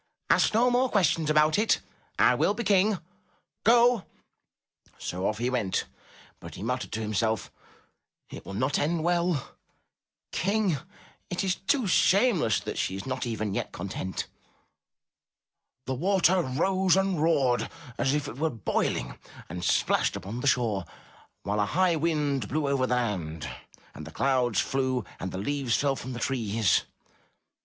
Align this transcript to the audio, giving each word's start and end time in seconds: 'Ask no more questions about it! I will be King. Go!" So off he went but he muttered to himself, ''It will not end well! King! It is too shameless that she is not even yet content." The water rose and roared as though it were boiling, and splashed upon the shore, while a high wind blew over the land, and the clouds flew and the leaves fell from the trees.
'Ask 0.31 0.55
no 0.55 0.71
more 0.71 0.89
questions 0.89 1.29
about 1.29 1.59
it! 1.59 1.79
I 2.17 2.33
will 2.33 2.55
be 2.55 2.63
King. 2.63 2.97
Go!" 3.63 4.03
So 4.97 5.27
off 5.27 5.37
he 5.37 5.51
went 5.51 5.85
but 6.39 6.55
he 6.55 6.63
muttered 6.63 6.91
to 6.93 7.01
himself, 7.01 7.51
''It 8.31 8.43
will 8.43 8.55
not 8.55 8.79
end 8.79 9.03
well! 9.03 9.49
King! 10.31 10.77
It 11.29 11.43
is 11.43 11.53
too 11.53 11.85
shameless 11.85 12.59
that 12.61 12.79
she 12.79 12.95
is 12.95 13.05
not 13.05 13.27
even 13.27 13.53
yet 13.53 13.71
content." 13.71 14.25
The 15.85 15.93
water 15.93 16.41
rose 16.41 16.97
and 16.97 17.21
roared 17.21 17.69
as 17.99 18.13
though 18.25 18.31
it 18.31 18.39
were 18.39 18.49
boiling, 18.49 19.19
and 19.49 19.63
splashed 19.63 20.15
upon 20.15 20.39
the 20.39 20.47
shore, 20.47 20.83
while 21.43 21.59
a 21.59 21.65
high 21.77 21.95
wind 21.95 22.47
blew 22.47 22.67
over 22.67 22.87
the 22.87 22.95
land, 22.95 23.47
and 23.93 24.07
the 24.07 24.11
clouds 24.11 24.59
flew 24.59 25.05
and 25.19 25.31
the 25.31 25.37
leaves 25.37 25.77
fell 25.77 25.95
from 25.95 26.13
the 26.13 26.19
trees. 26.19 26.85